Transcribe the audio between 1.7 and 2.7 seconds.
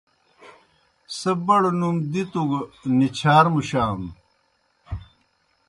نُوم دِتوْ گہ